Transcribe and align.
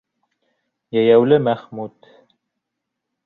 «Йәйәүле 0.99 1.39
Мәхмүт» 1.49 2.09